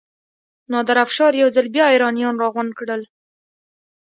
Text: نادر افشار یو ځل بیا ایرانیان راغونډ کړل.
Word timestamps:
نادر 0.71 0.97
افشار 1.05 1.31
یو 1.41 1.49
ځل 1.55 1.67
بیا 1.75 1.85
ایرانیان 1.93 2.35
راغونډ 2.43 2.71
کړل. 2.79 3.01